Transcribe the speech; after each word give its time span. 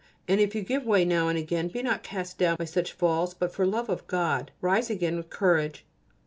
And 0.27 0.41
if 0.41 0.55
you 0.55 0.63
give 0.63 0.83
way 0.83 1.05
now 1.05 1.27
and 1.27 1.37
again, 1.37 1.67
be 1.67 1.83
not 1.83 2.01
cast 2.01 2.39
down 2.39 2.55
by 2.57 2.65
such 2.65 2.91
falls, 2.91 3.35
but 3.35 3.53
for 3.53 3.67
love 3.67 3.87
of 3.87 4.07
God 4.07 4.49
rise 4.59 4.89
again 4.89 5.15
with 5.15 5.29
courage. 5.29 5.85